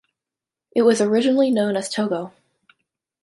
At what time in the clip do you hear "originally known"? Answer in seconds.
0.99-1.75